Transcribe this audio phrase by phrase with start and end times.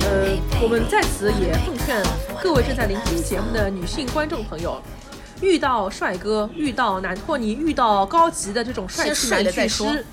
[0.00, 2.02] 呃，我们在此也奉劝
[2.42, 4.80] 各位正在聆听节目的女性观众朋友，
[5.42, 9.92] 遇到帅哥、遇到男托尼、遇到高级的这种帅气先睡男巨了再说。
[9.92, 10.06] 师，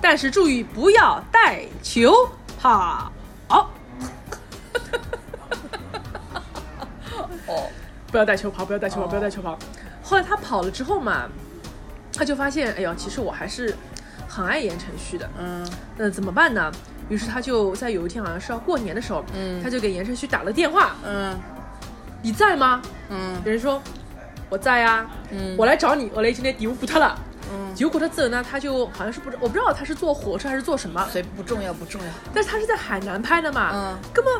[0.00, 2.12] 但是注意不要带球
[2.60, 3.12] 跑。
[3.48, 3.66] 哦，
[8.10, 9.58] 不要带球跑，不要带球跑，不要带球跑。
[10.02, 11.28] 后来他跑了之后嘛，
[12.14, 13.74] 他就发现，哎呀，其实我还是
[14.28, 15.28] 很爱言承旭的。
[15.38, 15.66] 嗯
[15.96, 16.70] 那怎么办呢？
[17.08, 21.34] 于是他就在有一天好像是要过年的时候，嗯他就给言承旭打了电话，嗯
[22.22, 22.82] 你在吗？
[23.10, 23.82] 嗯有人说
[24.50, 27.18] 我在呀、嗯我来找你，我来今天礼物补他了。
[27.52, 32.06] 嗯，结果他之后呢，他就好像是不知我不知道他是坐火车还是坐什么，所以不重要不重要。
[32.34, 34.34] 但是他是在海南拍的嘛，嗯根本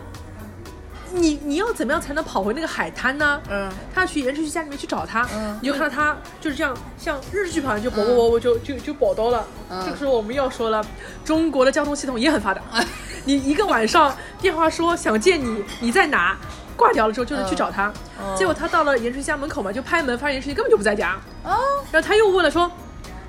[1.10, 3.40] 你你要怎么样才能跑回那个海滩呢？
[3.48, 9.44] 嗯他要去言承旭家里面去找他，嗯你就看到他就是这样，像日剧跑就跑跑跑跑就就就跑到了。
[9.70, 10.84] 嗯这个时候我们要说了，
[11.24, 12.60] 中国的交通系统也很发达。
[13.24, 16.36] 你一个晚上电话说想见你，你在哪？
[16.76, 21.16] 挂掉了之后就能去找他，嗯结果他到了言承旭家门口嘛，就拍门，发现言承旭根本就不在家。
[21.42, 21.56] 哦
[21.90, 22.70] 然后他又问了说：“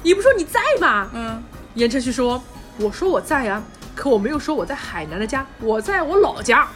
[0.04, 1.44] 你不说你在吗？”嗯
[1.76, 2.42] 言承旭说
[2.78, 3.64] ：“我说我在啊，
[3.96, 6.68] 可我没有说我在海南的家，我在我老家。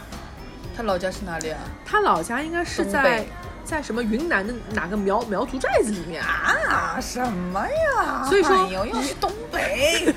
[0.76, 1.58] 他老家是哪里啊？
[1.84, 3.26] 他老家应该是在
[3.64, 6.54] 在什么云南的哪个苗苗族寨子里面啊？
[6.68, 8.24] 啊，什么呀？
[8.28, 10.14] 所以说哎呦，又是东北，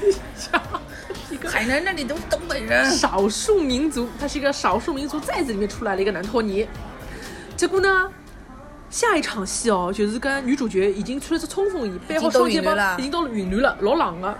[1.46, 2.90] 海南那里都是东北人。
[2.92, 6.68] 少数民族，他是一个少数民族寨子里面出来的一个男托尼。
[7.56, 8.10] 结果呢，
[8.90, 12.96] 下一场戏哦，就是跟女主角已经穿着冲锋衣，背后已经到双肩包了。
[12.98, 14.38] 已经到了云南了，老冷了。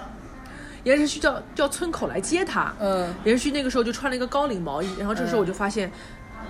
[0.84, 3.14] 言承旭叫叫村口来接他，嗯。
[3.26, 5.92] 言承旭那个时候就穿了一个高领毛衣，然后这时候我就发现，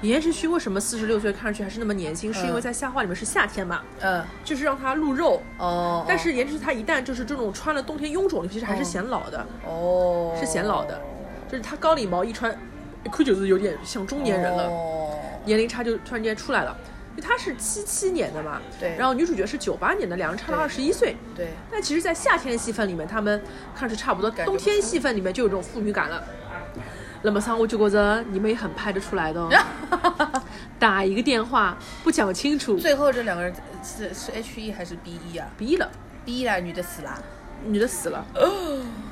[0.01, 4.23] 言承旭为什么四十六岁看上去还是那么年轻，是因为在夏话里面是夏天嘛，嗯。
[4.43, 5.41] 就是让他露肉。
[5.57, 10.37] 哦，但是言承旭他一旦就是这种穿了冬天臃肿的，其实还是显老的，哦。
[10.39, 11.01] 是显老的，
[11.51, 12.55] 就是他高领毛衣穿，
[13.03, 15.17] 一看就是有点像中年人了，哦。
[15.45, 16.77] 年龄差就突然间出来了。
[17.17, 21.17] 因为他是七七年的嘛，对然后女主角是九八年的，两人差了对二十一岁。
[21.35, 23.41] 对，但其实，在夏天的戏份里面，他们
[23.75, 26.23] 看着差不多，感冬天戏份里面就有这种父女感了。
[27.23, 29.49] 那么桑，我就觉着你们也很拍得出来的哦。
[30.77, 33.51] 打一个电话不讲清楚，最后这两个人
[33.83, 35.89] 是是 H E 还是 B E 啊逼了
[36.23, 37.19] ，？B E 了，女的死啦，
[37.65, 38.25] 女的死了，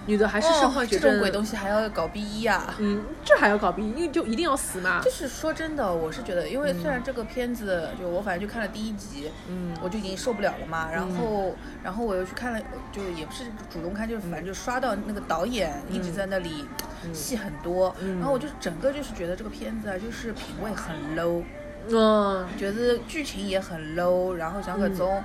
[0.06, 1.10] 女的还是身患绝症。
[1.10, 2.76] 哦这种鬼东西还要搞 B 一啊？
[2.78, 5.10] 嗯，这还要搞逼，因为就一定要死嘛就。
[5.10, 10.90] 是说真的，我是觉得，因为虽然这个片子，就我反正就看了第一集，嗯我就已经受不了了嘛。
[10.92, 12.60] 然后，然后我又去看了，
[12.92, 16.66] 就也不是主动看，就是反正就刷到那个导演一直在那里
[17.12, 21.44] 戏很多，然后我就整个就是觉得这个片子啊，就是品味很 low，
[21.90, 25.24] 嗯，觉得剧情也很 low，然后像搿种。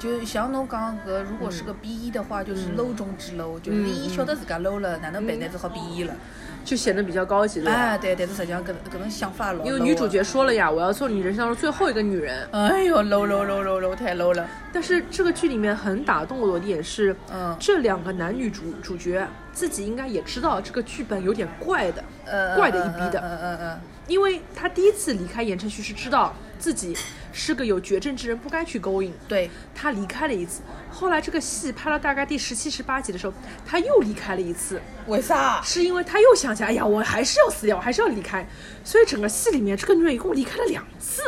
[0.00, 5.46] 就像侬讲搿，如果是个 B 一的话，就是 low 中之 low，就是你晓得自家 low 了，哪能办呢？
[5.52, 6.14] 只好 B 一了。
[6.62, 7.70] 就显得比较高级了。
[7.70, 9.64] 哎，对，但是实际上搿搿种想法老。
[9.64, 12.46] 因为女主角说了呀，我要做你人生当中最后一个女人。
[12.52, 14.46] 哎呦，low low low low low，太 low 了。
[14.72, 26.94] 但是这个剧里面很打动我的点是，嗯这两个男女主主角自己应该也知道这个剧本有点怪的，呃，怪的一逼的嗯嗯嗯因为他第一次离开言承旭是知道自己
[27.32, 29.12] 是个有绝症之人，不该去勾引。
[29.28, 33.32] 对，他离开了一次，后来这个戏拍了大概第十七、十八集的时候，
[33.66, 35.60] 他又离开了一次，为啥？
[35.62, 38.46] 是因为他又想起来，哎呀，我还是要死掉，我还是要离开，
[38.84, 41.22] 所以整个戏里面这个女人一共离开了两次，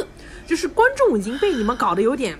[0.46, 2.36] 就是观众已经被你们搞得有点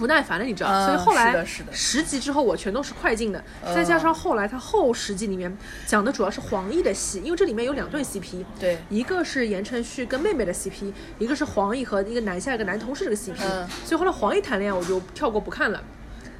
[0.00, 0.70] 不耐烦了，你知道？
[0.70, 5.54] 嗯所以后来十集之后我全都是快进的，嗯再加上后来他后十集里面
[5.86, 15.82] 讲的主要是黄奕的戏，因为这里面有两对 CP，对一个是言承旭跟妹妹的 CP，一个是黄奕和一个南下一个男同事这个 CP，、嗯所以后来黄奕谈恋爱我就跳过不看了。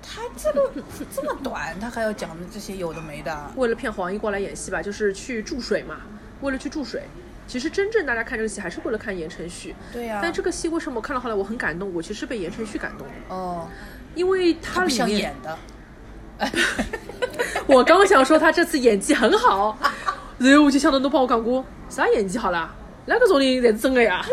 [0.03, 0.73] 他这个
[1.15, 3.51] 这么短，他还要讲的这些有的没的。
[3.57, 5.97] 为了骗黄奕过来演戏吧，就是去注水嘛，
[6.41, 7.03] 为了去注水。
[7.51, 9.75] 其实真正大家看这个戏还是为了看言承旭。
[9.93, 11.93] 对呀但这个戏为什么我看到后来我很感动？
[11.93, 13.67] 我其实被言承旭感动的，哦，
[14.15, 15.59] 因为他里面演的。
[17.67, 19.77] 我刚想说他这次演技很好，
[20.39, 22.73] 然后我就想到侬帮我讲过啥演技好啦？
[23.05, 24.25] 那个种人才是真的呀。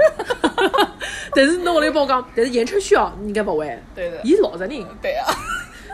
[1.33, 3.79] 但是侬后来帮我讲，但是言承旭哦，你应该不会。
[3.95, 5.25] 对的伊老实人，对呀、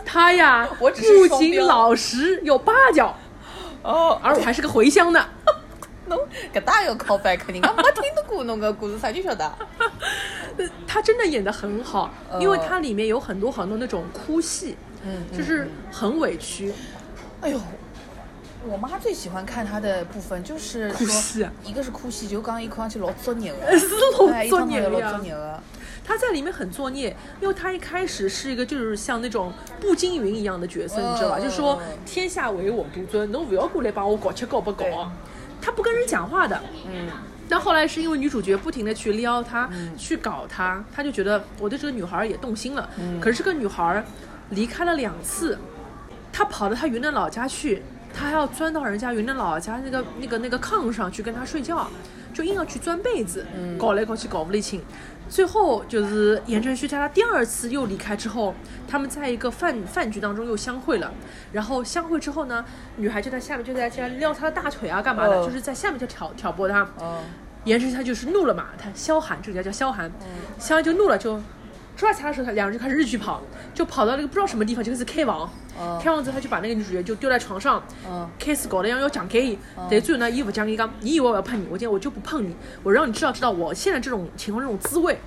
[0.06, 3.16] 他呀，我只是不仅老实有八角，
[3.82, 5.26] 哦，而我还是个茴香的。
[6.08, 6.20] 侬
[6.54, 9.52] 搿大要 call back，人家没听得过侬个故事，啥就晓得。
[10.88, 16.72] 他真的演得很好，呃因为它里面有很多很多那种哭戏，嗯就是很委屈。
[17.42, 17.60] 哎呦，
[18.68, 25.64] 我妈最喜欢看他的部分就是哭戏，一个是哭戏，就讲伊看上去老作孽的， 是老作孽的呀作孽的。
[26.06, 31.38] 他在里面很作孽，因为他一开始是一个就是像那种步惊云一样的角色，你知道吧？
[31.40, 34.94] 嗯就是说嗯天下唯我独尊，侬不要过来帮我搞七搞八搞对。
[35.64, 37.08] 他不跟人讲话的，嗯，
[37.48, 42.90] 但后来是因为女主角不停的去撩他，去搞他，他就觉得我对这个女孩也动心了。
[43.22, 44.04] 可是这个女孩
[44.50, 45.58] 离开了两次，
[46.34, 47.82] 他跑到他云南老家去，
[48.14, 51.88] 他还要钻到人家云南老家那个那个那个炕上去跟他睡觉，
[52.34, 53.46] 就硬要去钻被子，
[53.78, 54.82] 搞来搞去搞不理清。
[55.30, 58.54] 最后就是言承旭在他第二次又离开之后，
[58.88, 61.12] 他们在一个饭饭局当中又相会了。
[61.52, 62.64] 然后相会之后呢，
[62.98, 65.40] 女孩就在下面就在这样撩他的大腿啊，干嘛的？
[65.40, 66.82] 哦就是在下面就挑挑拨他。
[66.98, 67.22] 哦，
[67.64, 70.12] 言承旭他就是怒了嘛，他萧寒，这个叫叫萧寒，
[70.60, 71.40] 萧寒就怒了，就
[71.96, 73.42] 抓起他的时候，他两人就开始日剧跑，
[73.74, 75.50] 就跑到那个不知道什么地方，就开始开房。
[75.78, 76.00] 哦。
[76.02, 85.18] 开完之后，他就把那个女主角就丢在床上，嗯开始搞得像要讲给伊，但是最后呢，伊不讲给伊讲，你以为我要碰你，我今天我就不碰你，我让你知道知道我现在这种情况这种滋味。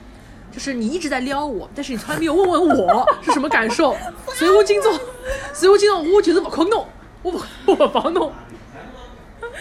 [0.53, 3.95] 就是你一直在撩我，但是你从来没有问问我 是什么感受，
[4.35, 4.91] 所以 我今朝，
[5.53, 6.87] 所以我今朝我就是不可弄，
[7.23, 8.33] 我不 我不帮弄，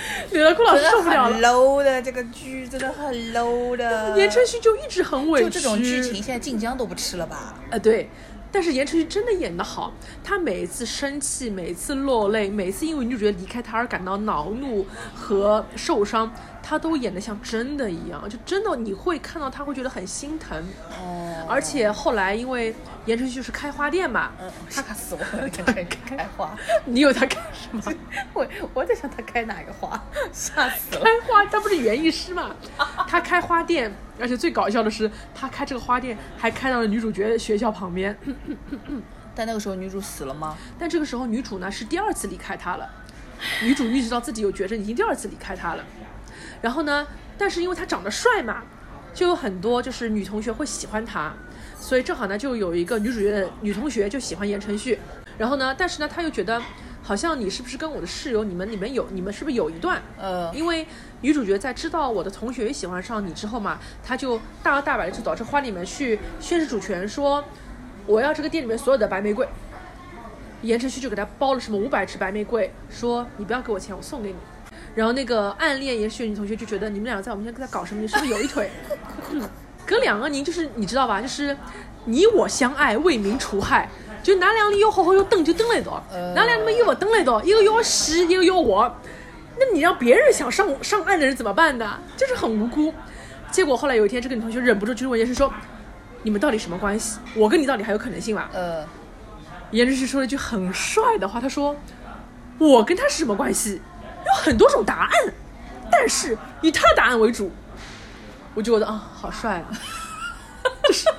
[0.31, 1.39] 刘德库老师受不了了。
[1.39, 4.15] low 的这个剧，真的很 low 的。
[4.17, 7.55] 言承旭就一直很委屈，就这种剧情，现在晋江都不吃了吧？
[7.69, 8.09] 呃，对。
[8.51, 9.91] 但是言承旭真的演得好，
[10.23, 16.33] 他每一次生气，每一次落泪，每一次因为女主角离开他而感到恼怒和受伤，
[16.67, 20.59] 他都演得像真的一样，就真的你会看到他会觉得很心疼。
[20.99, 22.73] 哦，而且后来因为
[23.05, 25.73] 言承旭是开花店嘛，嗯，吓死我了，真的
[26.07, 26.57] 开花。
[26.85, 27.93] 你有他开什么？
[28.33, 30.03] 我我在想他开哪个花，
[30.33, 31.03] 吓死了。
[31.03, 32.55] 开花，他不是园艺师嘛？
[33.07, 38.17] 他开花店，而且最搞笑的是，他开这个花店还开到了女主角学校旁边。
[39.35, 40.57] 但那个时候女主死了吗？
[40.79, 42.89] 但这个时候女主呢是第二次离开他了，
[43.61, 45.83] 女主意识到自己有绝症，已经第二次离开他了。
[46.65, 47.05] 然后呢，
[47.37, 48.63] 但是因为他长得帅嘛，
[49.13, 51.31] 就有很多就是女同学会喜欢他，
[51.79, 54.97] 所以正好呢就有一个女主角的女同学就喜欢言承旭。
[55.37, 56.59] 然后呢，但是呢他又觉得
[57.03, 60.01] 好像你是不是跟我的室友你们你们有你们是不是有一段？
[60.17, 60.87] 呃，因为
[61.21, 67.43] 女主角在知道我的同学也喜欢上你之后嘛，她就大摇大摆的就到这花里面去宣示主权，说
[68.07, 69.47] 我要这个店里面所有的白玫瑰。
[70.63, 74.35] 言承旭就给他包了什么五百支白玫瑰，说你不要给我钱，我送给你。
[74.95, 78.01] 然后那个暗恋言承旭的女同学就觉得你们两个在我面前在搞什么？
[78.01, 78.71] 你是不是有一腿？
[79.31, 79.41] 嗯，
[79.87, 81.21] 搿两个人就是你知道吧？
[81.21, 81.55] 就是
[82.05, 83.87] 你我相爱，为民除害。
[84.23, 86.03] 就哪两里要好好要登就登了一道，
[86.33, 88.91] 哪两你们又不登了一道，一个要洗，一个要活。
[89.59, 91.99] 那你让别人想上上岸的人怎么办呢？
[92.17, 92.91] 就是很无辜。
[93.51, 95.53] 结果后来有一天，这个女同学忍不住就问言承旭说
[96.23, 97.19] ：“你们到底什么关系？
[97.35, 98.83] 我跟你到底还有可能性吗？”呃，
[99.69, 101.75] 言承旭说了一句很帅的话，他说
[102.57, 103.79] ：“我跟他是什么关系？
[104.25, 105.33] 有很多种答案，
[105.91, 107.51] 但是以他的答案为主。”
[108.55, 109.67] 我就觉得啊，好帅啊！
[110.87, 111.09] 就是，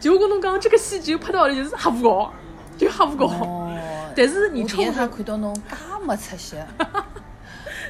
[0.00, 2.32] 就我跟侬讲，这个戏剧拍到的就是瞎胡搞，
[2.78, 3.26] 就瞎胡搞。
[3.26, 3.70] 哦，
[4.16, 6.56] 但是你冲着，趟看到侬噶没出息，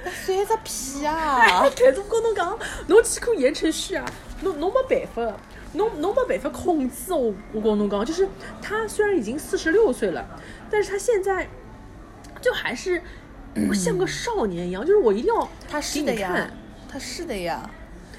[0.04, 1.62] 那算个屁啊！
[1.78, 2.58] 但是我跟侬讲，
[2.88, 4.04] 侬去看言承旭啊，
[4.40, 5.36] 侬侬没办法的，
[5.74, 7.32] 侬侬没办法控制我。
[7.52, 8.28] 我跟侬讲，就是
[8.60, 10.26] 他虽然已经四十六岁了，
[10.68, 11.48] 但是他现在
[12.40, 13.00] 就还是
[13.74, 16.50] 像个少年一样，就是我一定要他是你的呀看。，
[16.90, 17.68] 他是的呀。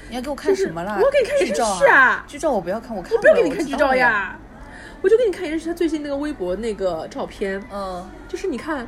[0.07, 0.99] 你要给我看什么啦？
[1.01, 1.79] 我给你看剧照
[2.27, 3.75] 剧照我不要看，我看我不要给你看剧。
[3.75, 4.37] 照呀，
[5.01, 8.87] 我就给你看言承旭他最近那个微博那个照片，嗯，就是你看，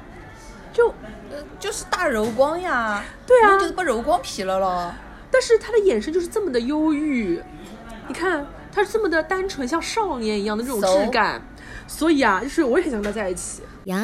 [0.72, 0.90] 就
[1.32, 3.04] 呃，就是大柔光呀。
[3.26, 4.94] 对啊侬就是把柔光皮了咯。
[5.32, 7.42] 但是他的眼神就是这么的忧郁，
[8.08, 10.80] 你看他是这么的单纯，像少年一样的这种？
[10.82, 11.42] 质感，
[11.88, 13.64] 所以啊，就是我也很想跟他在一起。
[13.86, 13.98] 呀，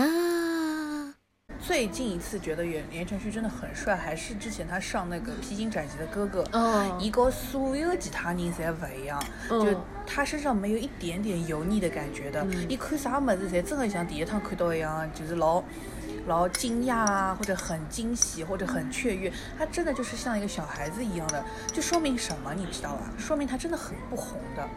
[1.65, 12.46] 最近一次觉得言言承旭真的很帅，还是之前他上那个《披荆斩棘的哥哥》嗯伊和所有其他人侪不一样，嗯就他身上没有一点点油腻的感觉的。
[12.67, 15.63] 伊看啥么子，侪真的像第一趟看到一样，就是老
[16.27, 19.32] 老惊讶啊，或者很惊喜，或者很雀跃。
[19.58, 21.41] 他真的就是像一个小孩子一样的，
[21.72, 22.53] 就说明什么？
[22.53, 23.10] 你知道吧？
[23.17, 24.67] 说明他真的很不红的。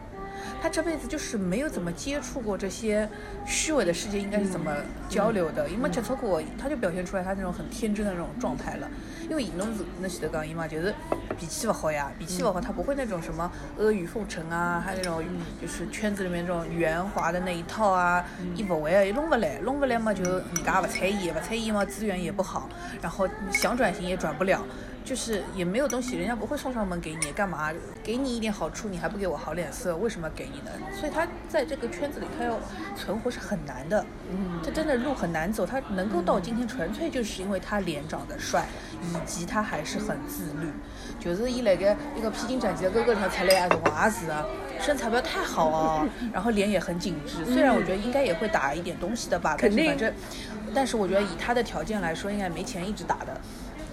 [0.63, 3.09] 他这辈子就是没有怎么接触过这些
[3.47, 4.75] 虚伪的世界应该是怎么
[5.09, 8.89] 交流的，因为接触过，他就表现出来他那种很天真的那种状态了。
[9.29, 10.95] 因为侬是侬前头讲伊嘛，就是
[11.39, 15.25] 脾气不好呀，脾气不好，他不会那种什么阿谀奉承啊，还有那种
[15.61, 22.69] 就是圈子里面这种圆滑的那一套啊，伊不会啊，伊弄不来，弄不来嘛就人家不睬伊，不睬伊嘛资源也不好，
[23.03, 24.63] 然后想转型也转不了。
[25.07, 27.71] 就是也没有东西，人家不会送上门给你，干嘛？
[28.03, 30.71] 给你一点好处，你还不给我好脸色，为什么给你呢？
[30.99, 32.59] 所以他在这个圈子里，他要
[32.97, 34.05] 存活是很难的。
[34.29, 38.67] 嗯，他真的路很难走，他能够到今天，纯粹就是因为他脸长得帅，
[39.01, 40.69] 以及他还是很自律。
[41.21, 44.45] 就是伊那个一个披荆斩棘的哥哥条出来还是娃子啊，
[44.81, 47.45] 身材不要太好哦， 然后脸也很紧致。
[47.45, 50.13] 虽然我觉得应该也会打一点东西的吧，肯定反正，
[50.75, 53.41] 但是我觉得以他的条件来说，应该没钱一直打的。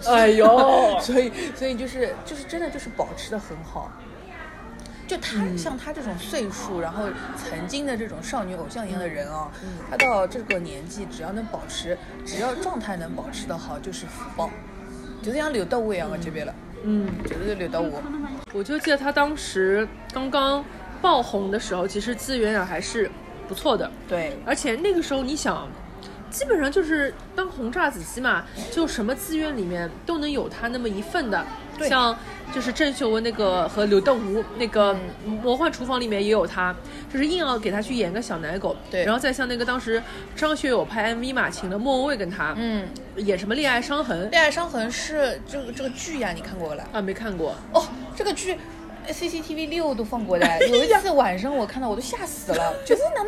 [0.11, 0.47] 哎呦，
[1.01, 3.91] 所以所以就是就是真的就是保持的很好。
[5.05, 7.03] 就他像他这种岁数，然后
[7.35, 9.51] 曾经的这种少女偶像一样的人啊，
[9.91, 11.95] 他到这个年纪，只要能保持，
[12.25, 14.49] 只要状态能保持的好，就是福报，
[15.21, 16.55] 就是像刘德华一样的级别了。
[16.83, 17.99] 嗯，就是刘德华。
[18.53, 20.63] 我就记得他当时刚刚
[21.01, 23.11] 爆红的时候，其实资源啊还是
[23.47, 25.67] 不错的，对，而且那个时候你想，
[26.33, 31.45] 基本上就是当红炸子鸡嘛，就什么资源里面都能有他那么一份的。
[31.75, 32.15] 对像
[32.53, 34.21] 就是郑秀文那个和刘德华
[34.59, 34.93] 那个
[35.25, 36.75] 《魔幻厨房》里面也有他，
[37.11, 38.75] 就是硬要给他去演个小奶狗。
[38.91, 40.01] 对然后再像那个当时
[40.35, 46.87] 张学友拍 MV 嘛，请了莫文蔚跟他，嗯，演什么《恋爱伤痕》恋爱伤痕是这个这个剧呀，你看过了？
[46.93, 47.55] 啊，没看过。
[47.71, 47.83] 哦，
[48.15, 48.57] 这个剧。
[49.11, 53.27] CCTV 六都放过的，有一次晚上我看到我都吓死了， 就是哪能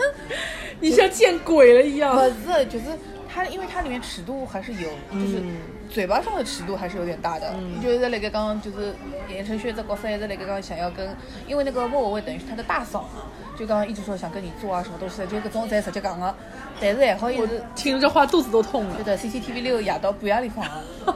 [0.80, 2.16] 你像见鬼了一样。
[2.16, 2.86] 不是，就是
[3.34, 5.44] 它，因为它里面尺度还是有，就是
[5.90, 7.54] 嘴巴上的尺度还是有点大的。
[7.82, 8.94] 就是在那个刚刚就是
[9.30, 11.16] 言承旭这角色一直那个刚刚想要跟，
[11.48, 13.24] 因为那个莫文蔚等于是他的大嫂嘛，
[13.58, 16.36] 就刚刚一直说想跟你做啊什么东西的，就搿种在直接讲的，
[16.80, 19.04] 但是还好也是，听着这话肚子都痛了觉。
[19.04, 21.16] 得 CCTV 六夜到半夜里放的。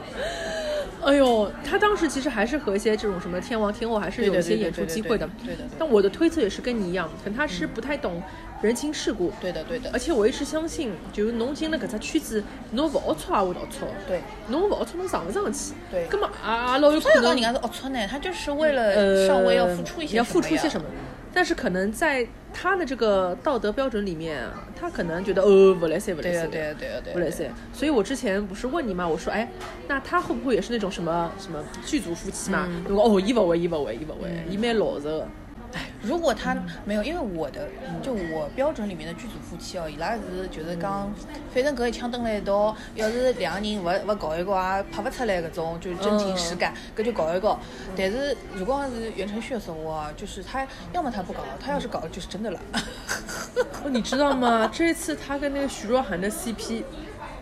[1.04, 5.28] 哎呦，他当时其实还是和一些这种什么天王天后还是有一些演出机会的。
[5.44, 8.22] 对的，但我的推测也是跟你一样，可能他是不太懂
[8.62, 9.32] 人情世故。
[9.40, 14.20] 对的，对的而，且我一直相信，就是侬进了搿只圈子，侬勿龌龊也会龌龊，对。
[14.48, 15.74] 侬勿龌龊侬上勿上去。
[15.90, 20.94] 对葛么啊，老有可能所以讲人家是龌龊呢，他就是为了呃上位要付出一些，要付出一些什么么。
[21.32, 24.42] 但是可能在他的这个道德标准里面，
[24.78, 26.46] 他可能觉得呃不来塞不来塞？
[26.48, 27.50] 对呀，对呀，对呀，不来塞。
[27.72, 29.48] 所以我之前不是问你嘛，我说哎，
[29.86, 32.66] 那他会不会也是那种什么什么剧组夫妻嘛？
[32.68, 35.28] 嗯如果哦，伊勿会，伊勿会，伊勿会，伊蛮老实的。
[36.02, 37.68] 如果他没有，因为我的
[38.02, 41.12] 就我标准里面的剧组夫妻哦，伊拉是就是讲，
[41.54, 47.58] 反正搿一枪蹲辣一道，要是两个人勿勿搞一搞啊，拍勿出来搿种就是真情实感，搿就搞一搞。
[47.96, 52.60] 但是如果是袁承旭的时候啊，就是他要么他不搞，他要是搞就是真的了，
[53.84, 54.70] 哦，你知道吗？
[54.72, 56.82] 这一次他跟那个徐若涵的 CP，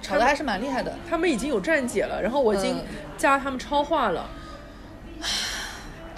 [0.03, 0.95] 吵得还是蛮厉害的。
[1.09, 2.85] 他们已经有站姐了，然后我已经嗯
[3.17, 4.29] 加他们超话了。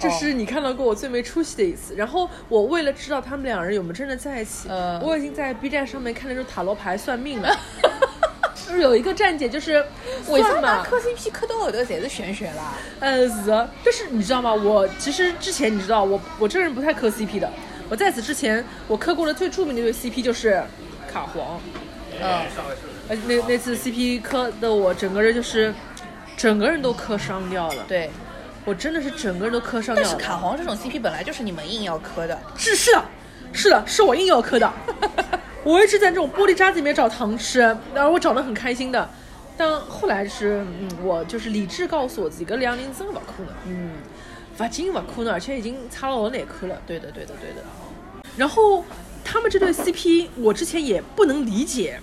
[0.01, 1.95] 这是你看到过我最没出息的一次。
[1.95, 7.55] 然后我为了知道他们两人有没有真的在一起，呃我已经在 B 站上面看那种塔罗牌算命了。
[8.53, 9.83] 就是有一个站姐，就是
[10.27, 12.73] 为啥算嘛，磕 CP 磕到后头侪是玄学啦？
[12.99, 14.53] 呃，是的，但是你知道吗？
[14.53, 17.49] 我其实之前你知道，我我这人不太磕 CP 的。
[17.89, 20.63] 我在此之前，我磕过的最著名的一对 CP 就是
[21.11, 21.59] 卡皇，
[22.21, 22.45] 嗯，
[23.09, 25.73] 而且那那次 CP 磕的我整个人就是，
[26.37, 27.83] 整个人都磕伤掉了。
[27.87, 28.09] 对。
[28.65, 30.09] 我真的是整个人都磕上掉了。
[30.09, 33.03] 但是卡皇这种 CP 本来就是你们硬要磕的，是是的，
[33.53, 34.71] 是的，是我硬要磕的。
[35.63, 37.59] 我一直在这种玻璃渣子里面找糖吃，
[37.93, 39.09] 然后我找的很开心的。
[39.57, 43.91] 但后来是，嗯，我就是理智告诉我自己，搿两人真的不可能，嗯，
[44.57, 46.81] 不仅不可能，而且已经差了老难看了。
[46.87, 47.63] 对的，对的，对的。
[48.35, 48.83] 然后
[49.23, 51.99] 他们这对 CP，我之前也不能理解，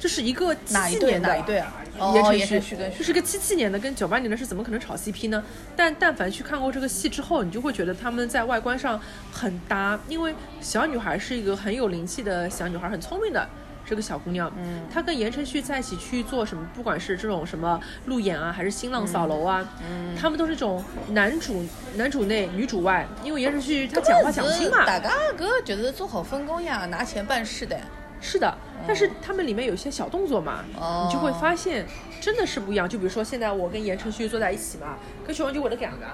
[0.00, 1.74] 这是一个哪一对哪一对啊？
[1.98, 5.42] 言承哦言承旭就是个七七年的跟九八年的是怎么可能炒 CP 呢？
[5.76, 13.48] 但但凡去看过这个戏之后，你就会觉得他们在外观上很搭，因为小女孩是一个很有灵气的小女孩，很聪明的。
[13.84, 27.76] 这个小姑娘，嗯，她跟言承旭在一起去做什么，不管是这种什么路演啊，还是新浪扫楼啊，嗯，他们都是这种男主男主内女主外，因为言承旭他讲话讲不清嘛，大家搿就是做好分工呀，拿钱办事的。
[28.20, 31.86] 是的，但是他们里面有一些小动作嘛，哦你就会发现
[32.20, 32.88] 真的是不一样。
[32.88, 34.96] 就比如说现在我跟言承旭坐在一起嘛，
[35.26, 36.06] 跟小王就会得这样的，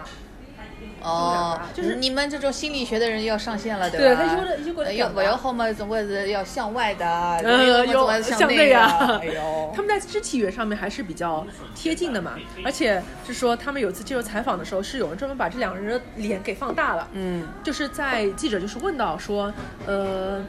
[1.03, 4.23] 哦，就是你们这种心理学的人要上线了，对吧？
[4.23, 5.73] 他就会就会呃讲的要不要好嘛？
[5.73, 8.21] 总归是要向外的，呃，要么。
[8.21, 12.35] 向内啊哎呦，他们在肢体语言上面还是比较贴近的嘛，
[12.65, 19.53] 而且是说他们有一次接受采访的时候，是有人专门把这两个人的脸给放大了，嗯，就是在记者就是问到说，
[19.87, 20.43] 呃，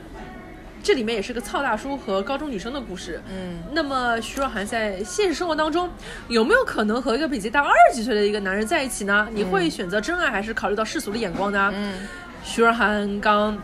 [0.81, 3.21] 这里面也是个操大叔和高中女生的故事。
[3.29, 5.89] 嗯，那么徐若涵在现实生活当中
[6.27, 9.27] 有没有可能和一个比自己大二十几岁的一个男人在一起呢？
[9.31, 11.71] 你会选择真爱还是考虑到世俗的眼光呢？
[11.75, 12.07] 嗯，
[12.43, 13.57] 徐若涵刚。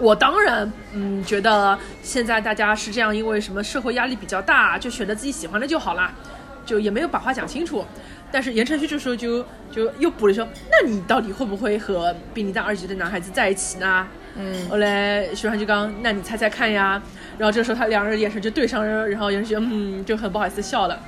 [0.00, 6.14] 我当然，嗯，觉得现在大家是这样，因为什么社会压力比较大，就选择自己喜欢的就好啦，
[6.64, 7.84] 就也没有把话讲清楚。
[8.30, 14.06] 但是言承旭这时候就就又补了说，那你到底会不会和比你大二十岁的男孩子在一起呢？
[14.36, 17.00] 嗯，后来徐汉就刚，那你猜猜看呀。
[17.38, 21.00] 然后这时候他两人眼神就对上了，然后言承旭嗯就很不好意思笑了。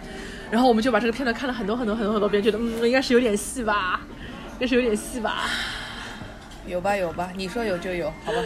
[0.51, 4.01] 然后我们就把这个片段看了很多很多很多很多遍，觉得嗯应该是有点戏吧，
[4.55, 5.45] 应该是有点戏吧。
[6.67, 8.39] 有吧有吧，你说有就有，好吧。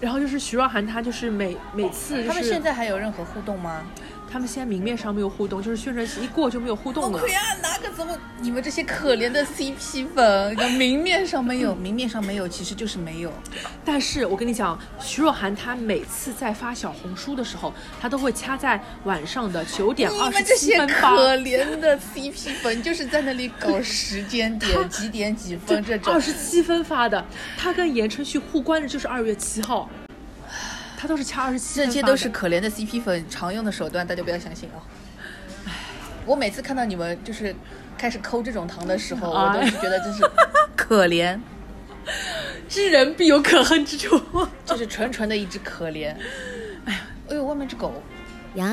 [0.00, 3.82] 然后就是徐若涵，她就是每每次、就是、他们现在还有任何互动吗？
[4.34, 7.20] 他们现在明面上没有互动，就是宣传期一过就没有互动了。
[7.20, 8.18] 对啊，哪个怎么？
[8.40, 13.32] 你们这些可怜的 CP 粉，明面上没有， 明面上没有，其实就是没有。
[13.84, 21.14] 但是我跟你讲，徐若涵她每次在发小红书的时候，她都会掐在晚上的九点你二十七分发。
[21.14, 26.20] 可怜的 CP 粉，就是在那里搞时间点，几点几分这种二。
[26.20, 27.24] 十七分发的，
[27.56, 29.88] 她跟言承旭互关的就是二月七号，
[31.04, 31.84] 她都是掐二十七。
[31.84, 34.80] 这些都是可怜的 CP 粉常用的手段，大家不要相信啊。
[36.24, 37.54] 我每次看到你们就是
[37.98, 40.22] 开始抠这种糖的时候， 我都是觉得真是
[40.74, 41.38] 可怜，
[42.70, 44.18] 知人必有可恨之处。
[44.64, 46.14] 就是纯纯的一只可怜。
[46.86, 47.92] 哎呀，哎呦，外面只狗。
[48.54, 48.66] 呀，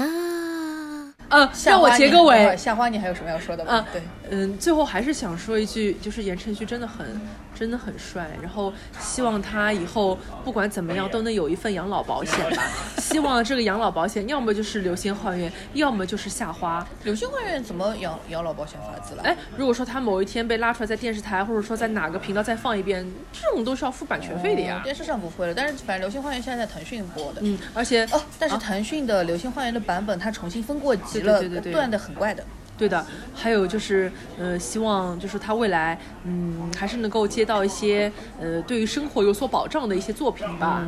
[1.27, 2.55] 呃，夏让我结个尾。
[2.55, 3.73] 夏花，你还有什么要说的吗？
[3.73, 4.01] 啊，对，
[4.33, 7.05] 嗯，最后还是想说一句，就是言承旭真的很，
[7.53, 8.29] 真的很帅。
[8.41, 12.63] 然后希望他以后不管怎么样都能有一份养老保险吧。
[12.97, 16.87] 希望这个养老保险要么就是流星花园，要么就是夏花。
[17.03, 19.23] 流星花园怎么养养老保险法子了？
[19.23, 24.79] 哎，如果说他某一天被拉出来在电视台，或者说在哪个频道再放一遍，这种都是要付版权费的呀。
[24.81, 27.41] 哦电视上不会了，但是反正流星花园现在在腾讯播的。
[27.43, 32.41] 嗯，而且哦，但是啊腾讯的流星花园的版本它重新分过级了，对对对断的很怪的。
[32.81, 38.11] 对的，还有就是，呃，希望就是他未来，嗯，还是能够接到一些，
[38.41, 40.81] 呃，对于生活有所保障的一些作品吧。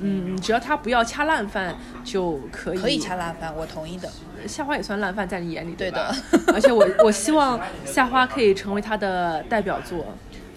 [0.00, 1.72] 嗯，只要他不要掐烂饭
[2.04, 2.78] 就可以。
[2.78, 4.10] 可以掐烂饭，我同意的。
[4.48, 6.12] 夏花也算烂饭，在你眼里对的
[6.52, 10.04] 而且我我希望夏花可以成为他的代表作。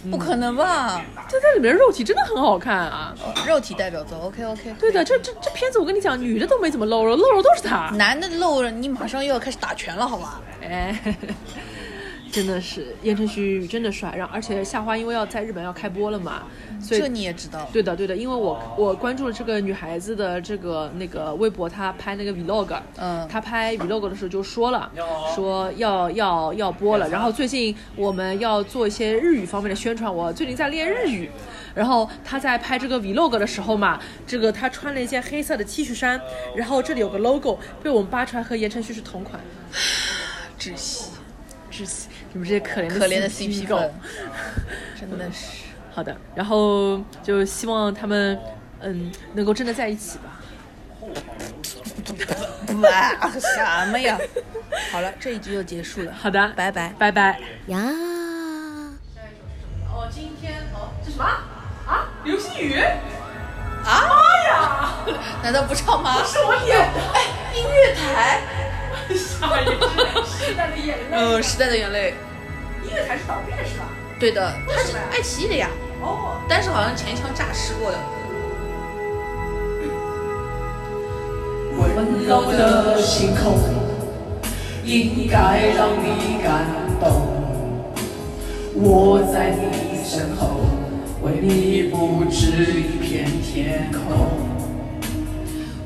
[0.09, 1.01] 不可能吧？
[1.27, 3.13] 这在里面肉体真的很好看啊！
[3.21, 4.73] 哦肉体代表作，OK OK。
[4.79, 7.89] 对的，这这这片子我跟你讲，女的都没怎么露肉，露肉都是他。
[7.95, 10.39] 男的露了，你马上又要开始打拳了，好吧？
[10.69, 11.15] 哎，
[12.31, 16.43] 真的是言承旭真的帅，然后而且夏花因为要在日本要开播了嘛，
[16.79, 17.67] 所以这你也知道。
[17.73, 24.91] 对的对的，因为我我关注了这个女孩子的这个那个微博，她拍那个 vlog，嗯她拍 vlog 的时候就说了，
[25.35, 31.29] 说要要要播了，然后最近我们要做一些日语方面的宣传，我最近在练日语。
[31.75, 36.19] 然后他在拍这个 vlog 的时候嘛，这个他穿了一件黑色的 T 恤衫，
[36.55, 39.39] 然后这里有个 logo，被我们扒出来和言承旭是同款，
[40.59, 41.11] 窒息，
[41.71, 42.09] 窒息！
[42.33, 43.77] 你们这些可怜的可怜的 CP 狗。
[43.77, 43.93] 粉，
[44.99, 45.63] 真的是。
[45.91, 48.37] 好的，然后就希望他们
[48.81, 50.39] 嗯能够真的在一起吧。
[52.81, 54.17] 哇，什么呀？
[54.91, 56.13] 好了，这一局就结束了。
[56.13, 56.93] 好的，拜拜。
[56.99, 57.39] 拜拜。
[57.67, 57.79] 呀。
[59.91, 61.23] 哦，今天哦，这什么
[61.87, 62.07] 啊？
[62.23, 62.79] 流星雨？
[62.79, 62.97] 啊？
[63.85, 64.93] 妈呀！
[65.41, 66.19] 难道不唱吗？
[66.19, 67.23] 不是我演的，哎，
[67.55, 68.41] 音乐台。
[69.41, 71.03] 代的眼泪。
[71.11, 72.13] 嗯，时代的眼泪。
[72.83, 73.85] 音乐台是倒闭的是吧？
[74.19, 75.69] 对的，它是爱奇艺的呀，
[76.01, 76.41] 哦。
[76.47, 77.97] 但是好像前枪诈尸过的。
[81.95, 83.59] 温柔的星空
[84.85, 86.65] 应该让你感
[86.97, 87.27] 动。
[88.73, 90.61] 我在你身后，
[91.21, 94.29] 为你布置一片天空，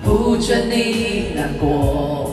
[0.04, 2.33] 不准你难过，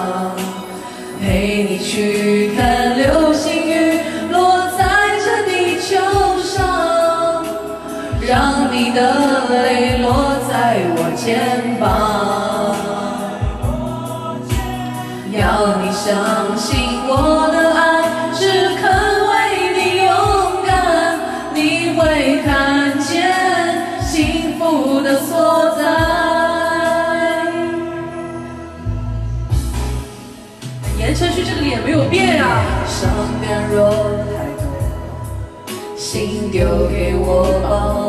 [8.93, 12.75] 的泪落在我肩膀，
[15.31, 15.39] 要
[15.77, 16.69] 你相信
[17.07, 17.11] 我
[17.51, 17.79] 的爱
[18.33, 18.39] 只
[18.75, 18.83] 肯
[19.29, 19.31] 为
[19.77, 20.09] 你勇
[20.65, 20.71] 敢，
[21.53, 21.57] 你
[21.97, 21.99] 会
[22.43, 23.09] 看见
[24.01, 25.81] 幸福的所在。
[30.99, 33.09] 言承旭这个脸没有变啊，伤
[33.41, 34.63] 感若太多。
[35.95, 38.00] 心丢给我保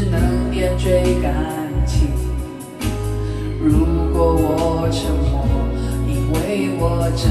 [0.00, 1.30] 只能点缀感
[1.84, 2.08] 情。
[3.62, 3.84] 如
[4.14, 5.44] 果我沉默，
[6.08, 7.30] 因为我真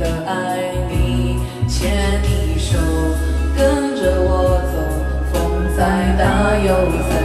[0.00, 2.76] 的爱你，牵你手，
[3.56, 4.74] 跟着我走，
[5.32, 5.38] 风
[5.76, 7.23] 再大又怎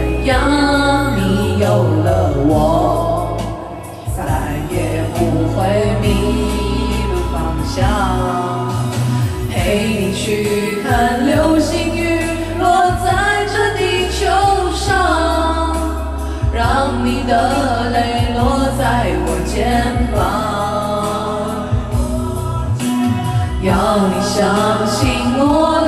[24.11, 25.78] 你相信我。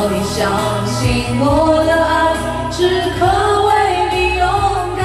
[0.00, 0.50] 要你相
[0.86, 2.32] 信我的爱，
[2.70, 3.28] 只肯
[3.66, 3.68] 为
[4.10, 4.48] 你勇
[4.96, 5.04] 敢，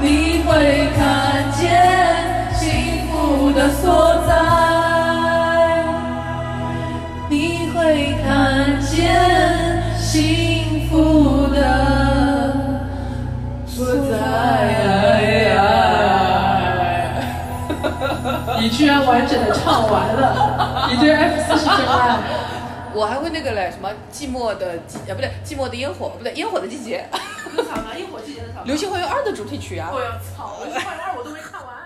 [0.00, 1.62] 你会看见
[2.52, 4.34] 幸福的所在，
[7.28, 8.98] 你会看见
[9.96, 11.56] 幸福的
[13.68, 14.18] 所在。
[18.58, 22.18] 你居然完整的唱完了，你对 F 四是真爱。
[22.98, 27.08] 我还会那个嘞，什么寂寞的季，呃，不对，寂寞的烟火，不对，烟火的季节，
[27.56, 27.96] 能唱吗？
[27.96, 28.62] 一会儿季节能唱吗？
[28.64, 29.88] 流星花园二的主题曲啊。
[29.94, 30.58] 我要操！
[30.64, 31.77] 流星花园二我都没看完。